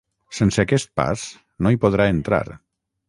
[0.37, 1.25] Sense aquest pas,
[1.67, 2.45] no hi podrà entrar.